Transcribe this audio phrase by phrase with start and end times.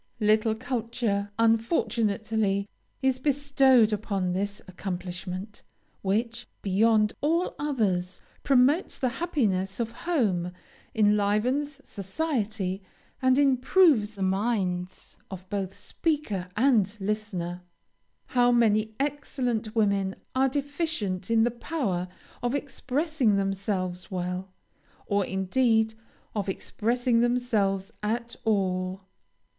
[0.19, 2.67] Little culture, unfortunately,
[3.03, 5.61] is bestowed upon this accomplishment,
[6.01, 10.53] which, beyond all others, promotes the happiness of home,
[10.95, 12.81] enlivens society,
[13.21, 17.61] and improves the minds of both speaker and listener.
[18.29, 22.07] How many excellent women are deficient in the power
[22.41, 24.51] of expressing themselves well,
[25.05, 25.93] or, indeed,
[26.35, 29.01] of expressing themselves at all!